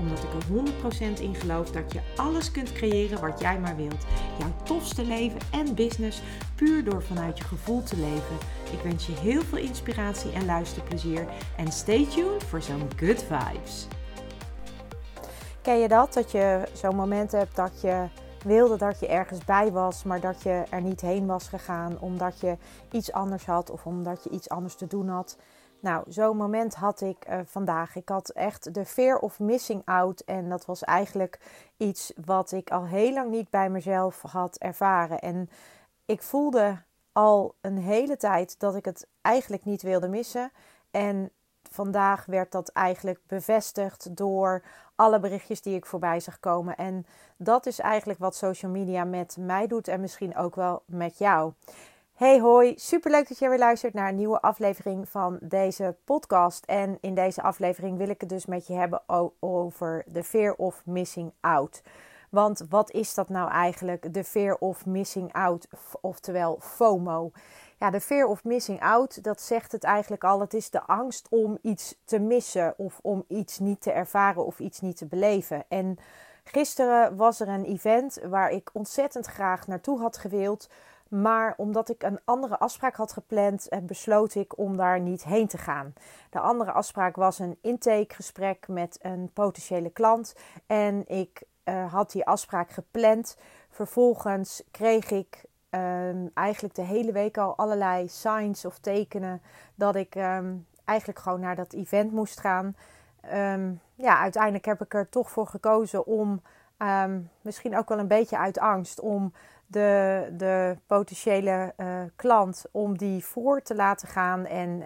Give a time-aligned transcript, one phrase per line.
[0.00, 4.04] Omdat ik er 100% in geloof dat je alles kunt creëren wat jij maar wilt.
[4.38, 6.22] Jouw tofste leven en business
[6.54, 8.36] puur door vanuit je gevoel te leven.
[8.72, 11.26] Ik wens je heel veel inspiratie en luisterplezier.
[11.56, 13.86] En stay tuned voor zo'n good vibes.
[15.62, 16.12] Ken je dat?
[16.12, 18.08] Dat je zo'n moment hebt dat je
[18.44, 22.40] wilde dat je ergens bij was, maar dat je er niet heen was gegaan omdat
[22.40, 22.56] je
[22.90, 25.36] iets anders had of omdat je iets anders te doen had.
[25.80, 27.96] Nou, zo'n moment had ik uh, vandaag.
[27.96, 30.20] Ik had echt de fear of missing out.
[30.20, 31.38] En dat was eigenlijk
[31.76, 35.18] iets wat ik al heel lang niet bij mezelf had ervaren.
[35.18, 35.50] En
[36.04, 40.52] ik voelde al een hele tijd dat ik het eigenlijk niet wilde missen.
[40.90, 41.30] En
[41.70, 44.62] vandaag werd dat eigenlijk bevestigd door
[44.94, 46.76] alle berichtjes die ik voorbij zag komen.
[46.76, 51.18] En dat is eigenlijk wat social media met mij doet en misschien ook wel met
[51.18, 51.52] jou.
[52.20, 56.64] Hey hoi, superleuk dat je weer luistert naar een nieuwe aflevering van deze podcast.
[56.64, 59.02] En in deze aflevering wil ik het dus met je hebben
[59.40, 61.82] over de fear of missing out.
[62.30, 65.68] Want wat is dat nou eigenlijk, de fear of missing out,
[66.00, 67.30] oftewel FOMO?
[67.78, 70.40] Ja, de fear of missing out, dat zegt het eigenlijk al.
[70.40, 74.58] Het is de angst om iets te missen of om iets niet te ervaren of
[74.58, 75.64] iets niet te beleven.
[75.68, 75.98] En
[76.44, 80.68] gisteren was er een event waar ik ontzettend graag naartoe had gewild.
[81.10, 85.46] Maar omdat ik een andere afspraak had gepland, eh, besloot ik om daar niet heen
[85.46, 85.92] te gaan.
[86.30, 90.34] De andere afspraak was een intakegesprek met een potentiële klant.
[90.66, 93.36] En ik uh, had die afspraak gepland.
[93.70, 99.42] Vervolgens kreeg ik um, eigenlijk de hele week al allerlei signs of tekenen
[99.74, 102.76] dat ik um, eigenlijk gewoon naar dat event moest gaan.
[103.34, 106.42] Um, ja, uiteindelijk heb ik er toch voor gekozen om,
[107.40, 109.32] misschien ook wel een beetje uit angst, om
[109.70, 111.86] de, de potentiële uh,
[112.16, 114.46] klant, om die voor te laten gaan.
[114.46, 114.82] En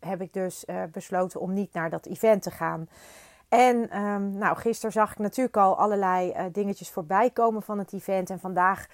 [0.00, 2.88] heb ik dus uh, besloten om niet naar dat event te gaan.
[3.48, 7.92] En um, nou, gisteren zag ik natuurlijk al allerlei uh, dingetjes voorbij komen van het
[7.92, 8.30] event.
[8.30, 8.86] En vandaag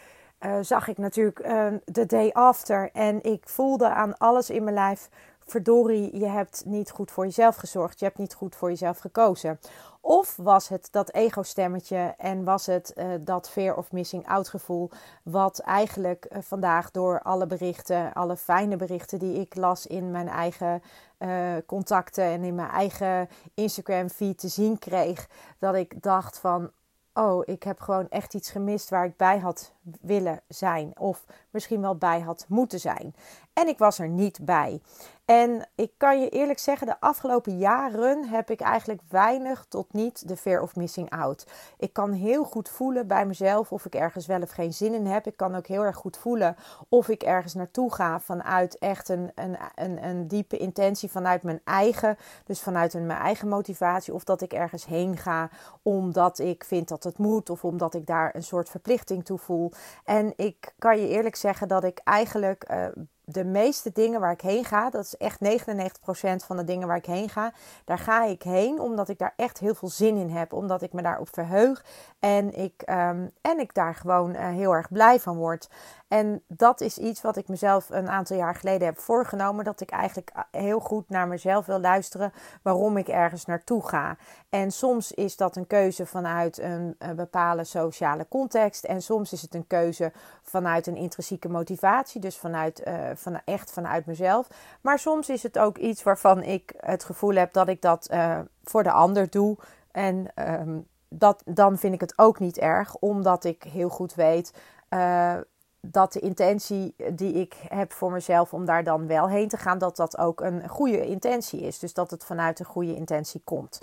[0.61, 2.91] zag ik natuurlijk uh, de day after.
[2.93, 5.09] En ik voelde aan alles in mijn lijf:
[5.39, 7.99] verdorie, je hebt niet goed voor jezelf gezorgd.
[7.99, 9.59] Je hebt niet goed voor jezelf gekozen.
[10.05, 14.91] Of was het dat ego-stemmetje en was het uh, dat fear of missing out gevoel,
[15.23, 20.29] wat eigenlijk uh, vandaag door alle berichten, alle fijne berichten die ik las in mijn
[20.29, 20.83] eigen
[21.19, 26.71] uh, contacten en in mijn eigen Instagram feed te zien kreeg, dat ik dacht van,
[27.15, 30.93] oh, ik heb gewoon echt iets gemist waar ik bij had willen zijn.
[30.99, 33.15] Of misschien wel bij had moeten zijn.
[33.53, 34.81] En ik was er niet bij.
[35.25, 40.29] En ik kan je eerlijk zeggen, de afgelopen jaren heb ik eigenlijk weinig tot niet
[40.29, 41.47] de fear of missing out.
[41.79, 45.07] Ik kan heel goed voelen bij mezelf of ik ergens wel of geen zin in
[45.07, 45.27] heb.
[45.27, 46.57] Ik kan ook heel erg goed voelen
[46.89, 51.61] of ik ergens naartoe ga vanuit echt een, een, een, een diepe intentie, vanuit mijn
[51.65, 54.15] eigen, dus vanuit mijn eigen motivatie.
[54.15, 55.51] Of dat ik ergens heen ga
[55.83, 59.72] omdat ik vind dat het moet of omdat ik daar een soort verplichting toe voel.
[60.05, 62.87] En ik kan je eerlijk zeggen dat ik eigenlijk uh,
[63.25, 66.97] de meeste dingen waar ik heen ga, dat is echt 99% van de dingen waar
[66.97, 67.53] ik heen ga,
[67.85, 70.53] daar ga ik heen omdat ik daar echt heel veel zin in heb.
[70.53, 71.85] Omdat ik me daarop verheug
[72.19, 75.69] en ik, um, en ik daar gewoon uh, heel erg blij van word.
[76.13, 79.65] En dat is iets wat ik mezelf een aantal jaar geleden heb voorgenomen.
[79.65, 84.17] Dat ik eigenlijk eh, heel goed naar mezelf wil luisteren waarom ik ergens naartoe ga.
[84.49, 88.85] En soms is dat een keuze vanuit een, een bepaalde sociale context.
[88.85, 90.13] En soms is het een keuze
[90.43, 92.21] vanuit een intrinsieke motivatie.
[92.21, 92.83] Dus vanuit,
[93.17, 94.49] van, echt vanuit mezelf.
[94.81, 98.39] Maar soms is het ook iets waarvan ik het gevoel heb dat ik dat uh,
[98.65, 99.57] voor de ander doe.
[99.91, 100.27] En
[100.61, 104.55] um, dat, dan vind ik het ook niet erg, omdat ik heel goed weet
[104.91, 105.35] uh,
[105.81, 109.79] dat de intentie die ik heb voor mezelf om daar dan wel heen te gaan,
[109.79, 111.79] dat dat ook een goede intentie is.
[111.79, 113.81] Dus dat het vanuit een goede intentie komt.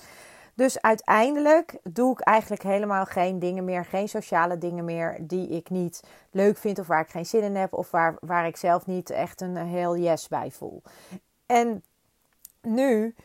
[0.59, 5.69] Dus uiteindelijk doe ik eigenlijk helemaal geen dingen meer, geen sociale dingen meer die ik
[5.69, 8.85] niet leuk vind of waar ik geen zin in heb of waar, waar ik zelf
[8.85, 10.81] niet echt een heel yes bij voel.
[11.45, 11.83] En
[12.61, 13.15] nu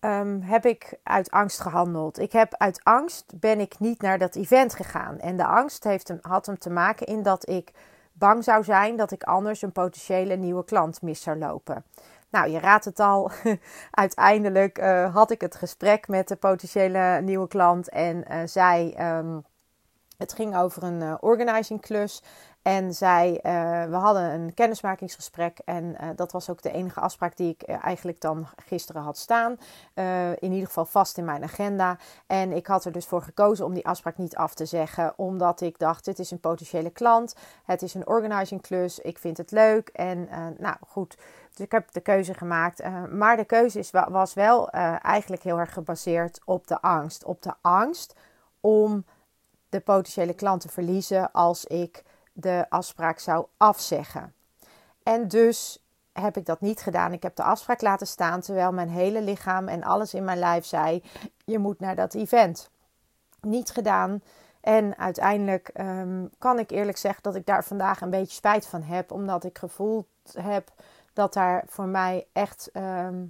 [0.00, 2.18] um, heb ik uit angst gehandeld.
[2.18, 5.18] Ik heb uit angst ben ik niet naar dat event gegaan.
[5.18, 7.72] En de angst heeft hem, had hem te maken in dat ik
[8.12, 11.84] bang zou zijn dat ik anders een potentiële nieuwe klant mis zou lopen.
[12.30, 13.30] Nou, je raadt het al.
[13.90, 18.96] Uiteindelijk uh, had ik het gesprek met de potentiële nieuwe klant en uh, zij.
[19.16, 19.44] Um,
[20.16, 22.22] het ging over een uh, organizing klus.
[22.62, 23.38] En zij,
[23.90, 28.46] we hadden een kennismakingsgesprek en dat was ook de enige afspraak die ik eigenlijk dan
[28.64, 29.56] gisteren had staan.
[30.38, 31.98] in ieder geval vast in mijn agenda.
[32.26, 35.60] En ik had er dus voor gekozen om die afspraak niet af te zeggen, omdat
[35.60, 37.34] ik dacht, dit is een potentiële klant,
[37.64, 40.28] het is een organizing klus, ik vind het leuk en
[40.58, 41.16] nou goed.
[41.60, 42.82] Dus ik heb de keuze gemaakt.
[43.10, 47.24] maar de keuze is, was wel eigenlijk heel erg gebaseerd op de angst.
[47.24, 48.14] Op de angst
[48.60, 49.04] om
[49.68, 54.34] de potentiële klant te verliezen als ik de afspraak zou afzeggen.
[55.02, 57.12] En dus heb ik dat niet gedaan.
[57.12, 60.64] Ik heb de afspraak laten staan terwijl mijn hele lichaam en alles in mijn lijf
[60.64, 61.02] zei:
[61.44, 62.70] je moet naar dat event.
[63.40, 64.22] Niet gedaan.
[64.60, 68.82] En uiteindelijk ehm, kan ik eerlijk zeggen dat ik daar vandaag een beetje spijt van
[68.82, 70.06] heb, omdat ik gevoeld
[70.38, 70.72] heb
[71.20, 73.24] dat daar voor mij echt ehm,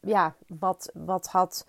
[0.00, 1.66] ja, wat, wat had,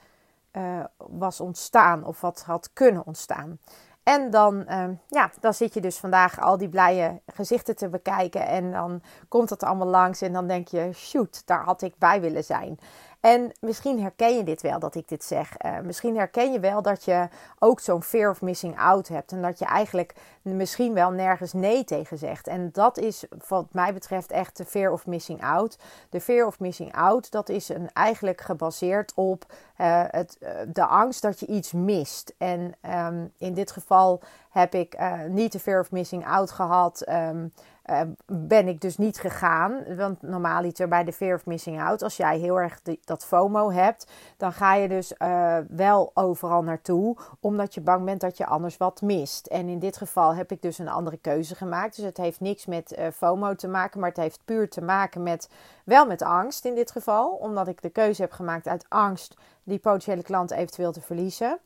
[0.51, 3.59] uh, was ontstaan of wat had kunnen ontstaan.
[4.03, 8.47] En dan, uh, ja, dan zit je dus vandaag al die blije gezichten te bekijken.
[8.47, 10.21] En dan komt het allemaal langs.
[10.21, 12.79] En dan denk je, shoot, daar had ik bij willen zijn.
[13.19, 15.56] En misschien herken je dit wel dat ik dit zeg.
[15.66, 17.27] Uh, misschien herken je wel dat je
[17.60, 19.31] ook zo'n fear of missing out hebt.
[19.31, 22.48] En dat je eigenlijk misschien wel nergens nee tegen zegt.
[22.48, 25.77] En dat is wat mij betreft echt de fear of missing out.
[26.10, 29.45] De fear of missing out, dat is een, eigenlijk gebaseerd op
[29.77, 32.33] uh, het, uh, de angst dat je iets mist.
[32.38, 37.10] En um, in dit geval heb ik niet de fear of missing out gehad.
[37.10, 37.54] Um,
[37.89, 39.95] uh, ben ik dus niet gegaan.
[39.95, 42.01] Want normaal iets er bij de fear of missing out.
[42.01, 47.18] Als jij heel erg dat FOMO hebt, dan ga je dus uh, wel overal naartoe.
[47.39, 49.47] Omdat je bang bent dat je anders wat mist.
[49.47, 51.95] En in dit geval heb ik dus een andere keuze gemaakt.
[51.95, 54.00] Dus het heeft niks met uh, FOMO te maken.
[54.00, 55.50] Maar het heeft puur te maken met
[55.83, 57.30] wel met angst in dit geval.
[57.30, 61.59] Omdat ik de keuze heb gemaakt uit angst die potentiële klant eventueel te verliezen.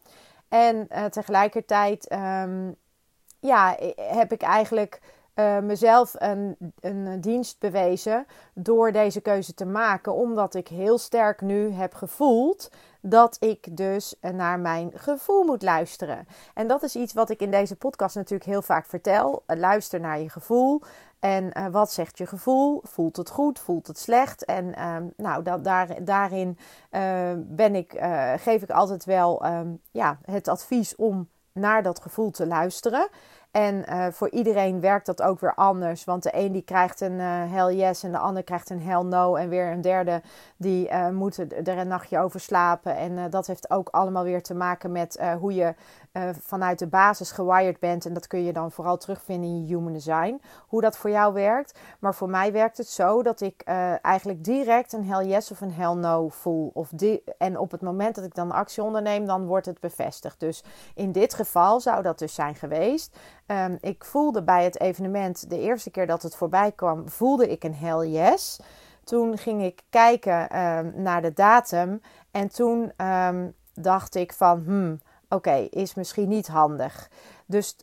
[0.50, 2.76] En tegelijkertijd um,
[3.40, 5.02] ja, heb ik eigenlijk
[5.36, 11.42] uh, mezelf een, een dienst bewezen door deze keuze te maken, omdat ik heel sterk
[11.42, 12.72] nu heb gevoeld
[13.02, 16.28] dat ik dus naar mijn gevoel moet luisteren.
[16.54, 19.44] En dat is iets wat ik in deze podcast natuurlijk heel vaak vertel.
[19.48, 20.82] Luister naar je gevoel.
[21.20, 22.82] En uh, wat zegt je gevoel?
[22.84, 23.60] Voelt het goed?
[23.60, 24.46] Voelt het slecht?
[24.46, 26.58] En uh, nou, daar, daarin
[27.38, 28.04] ben ik,
[28.38, 33.08] geef ik altijd wel um, ja, het advies om naar dat gevoel te luisteren.
[33.54, 36.04] En uh, voor iedereen werkt dat ook weer anders.
[36.04, 39.02] Want de een die krijgt een uh, hell yes en de ander krijgt een hell
[39.02, 39.36] no.
[39.36, 40.22] En weer een derde
[40.58, 42.96] die uh, moet er een nachtje over slapen.
[42.96, 45.74] En dat heeft ook allemaal weer te maken met hoe je
[46.14, 48.06] uh, vanuit de basis gewired bent.
[48.06, 50.42] En dat kun je dan vooral terugvinden in je human design.
[50.68, 51.80] Hoe dat voor jou werkt.
[52.00, 55.62] Maar voor mij werkt het zo dat ik uh, eigenlijk direct een hell yes of
[55.62, 56.72] een hell no voel.
[56.74, 56.92] Of
[57.38, 60.40] en op het moment dat ik dan actie onderneem, dan wordt het bevestigd.
[60.40, 60.64] Dus
[60.96, 63.18] in dit geval zou dat dus zijn geweest.
[63.48, 67.64] Um, ik voelde bij het evenement, de eerste keer dat het voorbij kwam, voelde ik
[67.64, 68.60] een hell yes.
[69.04, 72.02] Toen ging ik kijken um, naar de datum.
[72.32, 75.00] En toen um, dacht ik van, hmm,
[75.34, 77.10] oké, is misschien niet handig.
[77.46, 77.76] Dus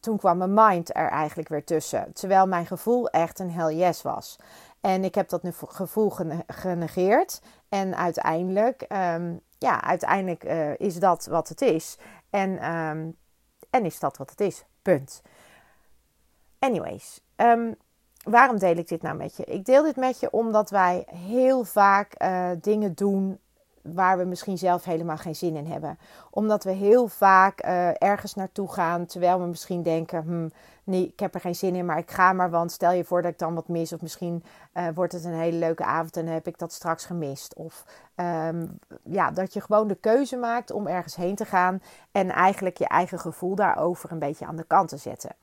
[0.00, 2.12] toen kwam mijn mind er eigenlijk weer tussen.
[2.12, 4.38] Terwijl mijn gevoel echt een hell yes was.
[4.80, 6.12] En ik heb dat gevoel
[6.46, 7.40] genegeerd.
[7.68, 11.98] En uiteindelijk, um, ja, uiteindelijk uh, is dat wat het is.
[12.30, 13.16] En, um,
[13.70, 14.64] en is dat wat het is.
[14.82, 15.22] Punt.
[16.58, 17.76] Anyways, um,
[18.22, 19.44] waarom deel ik dit nou met je?
[19.44, 23.38] Ik deel dit met je omdat wij heel vaak uh, dingen doen
[23.94, 25.98] waar we misschien zelf helemaal geen zin in hebben.
[26.30, 30.48] Omdat we heel vaak uh, ergens naartoe gaan terwijl we misschien denken: hm,
[30.84, 32.50] nee, ik heb er geen zin in, maar ik ga maar.
[32.50, 35.34] Want stel je voor dat ik dan wat mis, of misschien uh, wordt het een
[35.34, 37.54] hele leuke avond en heb ik dat straks gemist.
[37.54, 37.84] Of
[38.16, 42.78] um, ja, dat je gewoon de keuze maakt om ergens heen te gaan en eigenlijk
[42.78, 45.36] je eigen gevoel daarover een beetje aan de kant te zetten.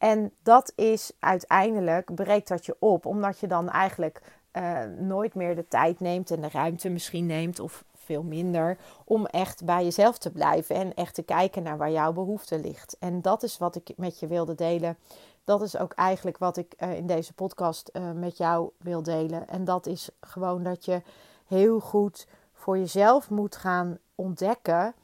[0.00, 5.54] En dat is uiteindelijk, breekt dat je op, omdat je dan eigenlijk uh, nooit meer
[5.54, 10.18] de tijd neemt en de ruimte misschien neemt, of veel minder, om echt bij jezelf
[10.18, 12.96] te blijven en echt te kijken naar waar jouw behoefte ligt.
[12.98, 14.96] En dat is wat ik met je wilde delen.
[15.44, 19.48] Dat is ook eigenlijk wat ik uh, in deze podcast uh, met jou wil delen.
[19.48, 21.02] En dat is gewoon dat je
[21.46, 24.94] heel goed voor jezelf moet gaan ontdekken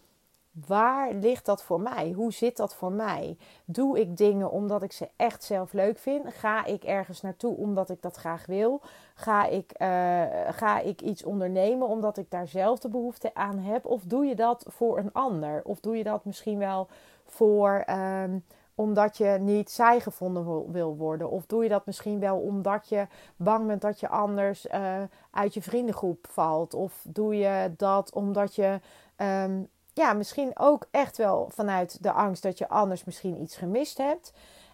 [0.66, 2.12] Waar ligt dat voor mij?
[2.12, 3.36] Hoe zit dat voor mij?
[3.64, 6.34] Doe ik dingen omdat ik ze echt zelf leuk vind?
[6.34, 8.80] Ga ik ergens naartoe omdat ik dat graag wil?
[9.14, 13.84] Ga ik, uh, ga ik iets ondernemen omdat ik daar zelf de behoefte aan heb?
[13.84, 15.62] Of doe je dat voor een ander?
[15.64, 16.88] Of doe je dat misschien wel
[17.25, 18.44] voor um,
[18.75, 21.30] omdat je niet saai gevonden wil worden?
[21.30, 25.54] Of doe je dat misschien wel omdat je bang bent dat je anders uh, uit
[25.54, 26.75] je vriendengroep valt?
[26.75, 28.80] Of doe je dat omdat je
[29.16, 33.98] um, ja, misschien ook echt wel vanuit de angst dat je anders misschien iets gemist
[33.98, 34.32] hebt.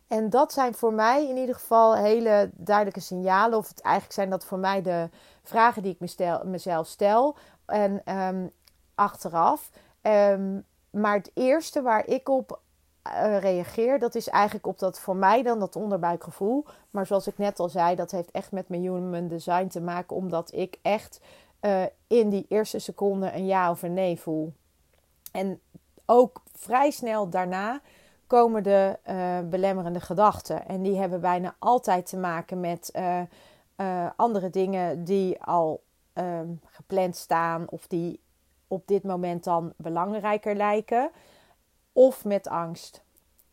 [0.09, 3.59] En dat zijn voor mij in ieder geval hele duidelijke signalen.
[3.59, 5.09] Of het eigenlijk zijn dat voor mij de
[5.43, 7.37] vragen die ik mezelf stel.
[7.67, 8.47] En ehm,
[8.95, 9.71] achteraf.
[10.01, 10.61] Ehm,
[10.91, 12.61] maar het eerste waar ik op
[13.07, 16.65] uh, reageer, dat is eigenlijk op dat voor mij dan dat onderbuikgevoel.
[16.91, 20.17] Maar zoals ik net al zei, dat heeft echt met mijn human design te maken,
[20.17, 21.21] omdat ik echt
[21.61, 24.53] uh, in die eerste seconde een ja of een nee voel.
[25.33, 25.61] En
[26.07, 27.81] ook vrij snel daarna
[28.27, 30.67] komen de uh, belemmerende gedachten.
[30.67, 32.93] En die hebben bijna altijd te maken met
[34.17, 38.21] andere dingen die al ehm, gepland staan of die
[38.69, 41.11] op dit moment dan belangrijker lijken
[41.93, 43.03] of met angst.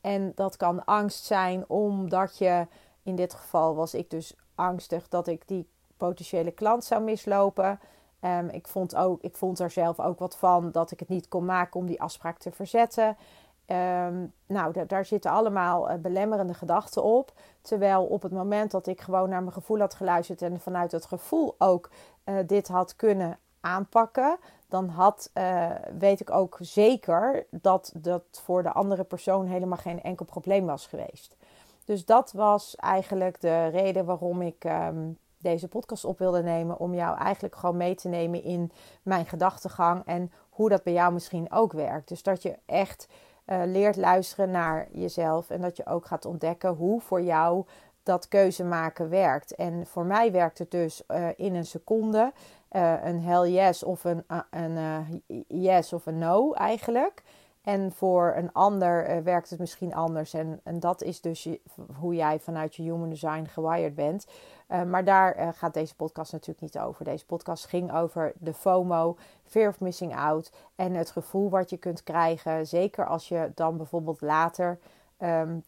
[0.02, 2.68] En dat kan angst zijn omdat je,
[3.04, 5.68] in dit geval was ik dus angstig dat ik die
[5.98, 7.80] potentiële klant zou mislopen.
[8.22, 11.28] Um, ik, vond ook, ik vond er zelf ook wat van dat ik het niet
[11.28, 13.18] kon maken om die afspraak te verzetten.
[14.08, 17.34] Um, nou, daar zitten allemaal uh, belemmerende gedachten op.
[17.62, 21.06] Terwijl op het moment dat ik gewoon naar mijn gevoel had geluisterd en vanuit het
[21.06, 21.90] gevoel ook
[22.26, 28.64] uh, dit had kunnen aanpakken, dan had, uh, weet ik ook zeker dat dat voor
[28.64, 31.36] de andere persoon helemaal geen enkel probleem was geweest.
[31.86, 36.80] Dus dat was eigenlijk de reden waarom ik um, deze podcast op wilde nemen.
[36.80, 38.72] Om jou eigenlijk gewoon mee te nemen in
[39.04, 42.08] mijn gedachtegang en hoe dat bij jou misschien ook werkt.
[42.08, 43.08] Dus dat je echt
[43.46, 47.66] uh, leert luisteren naar jezelf en dat je ook gaat ontdekken hoe voor jou
[48.04, 49.56] dat keuze maken werkt.
[49.56, 52.32] En voor mij werkt het dus uh, in een seconde.
[52.72, 57.24] Uh, een hell yes of een, een yes of een no eigenlijk.
[57.62, 60.34] En voor een ander werkt het misschien anders.
[60.34, 61.48] En, en dat is dus
[62.00, 64.28] hoe jij vanuit je human design gewired bent.
[64.68, 67.06] maar daar gaat deze podcast natuurlijk niet over.
[67.06, 70.52] Deze podcast ging over de FOMO, fear of missing out.
[70.76, 72.68] En het gevoel wat je kunt krijgen.
[72.68, 74.80] Zeker als je dan bijvoorbeeld later
[75.20, 75.64] um,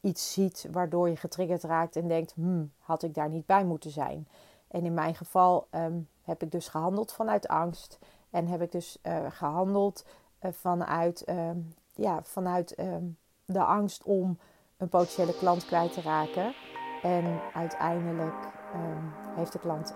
[0.00, 3.90] iets ziet waardoor je getriggerd raakt en denkt: hmm, had ik daar niet bij moeten
[3.90, 4.28] zijn?
[4.68, 7.98] En in mijn geval um, heb ik dus gehandeld vanuit angst
[8.30, 8.98] en heb ik dus
[9.28, 10.04] gehandeld
[10.50, 11.50] vanuit, uh,
[11.94, 13.04] ja, vanuit ehm,
[13.44, 14.38] de angst om
[14.76, 16.54] een potentiële klant kwijt te raken.
[17.02, 19.94] En uiteindelijk ehm, heeft de klant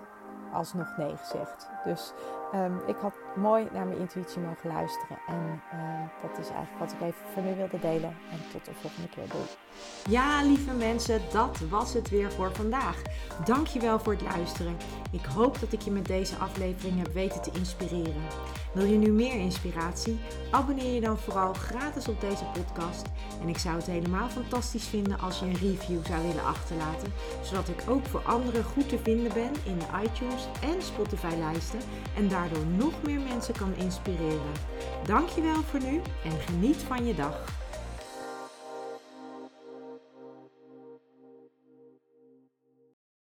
[0.53, 1.69] alsnog nee gezegd.
[1.83, 2.13] Dus
[2.53, 5.17] um, ik had mooi naar mijn intuïtie mogen luisteren.
[5.27, 5.79] En uh,
[6.21, 8.15] dat is eigenlijk wat ik even van u wilde delen.
[8.31, 9.27] En tot de volgende keer.
[9.29, 9.43] Doei.
[10.09, 13.01] Ja, lieve mensen, dat was het weer voor vandaag.
[13.45, 14.77] Dankjewel voor het luisteren.
[15.11, 18.23] Ik hoop dat ik je met deze aflevering heb weten te inspireren.
[18.73, 20.19] Wil je nu meer inspiratie?
[20.51, 23.05] Abonneer je dan vooral gratis op deze podcast.
[23.41, 27.67] En ik zou het helemaal fantastisch vinden als je een review zou willen achterlaten, zodat
[27.67, 31.79] ik ook voor anderen goed te vinden ben in de iTunes en Spotify lijsten
[32.15, 34.51] en daardoor nog meer mensen kan inspireren.
[35.05, 37.43] Dankjewel voor nu en geniet van je dag.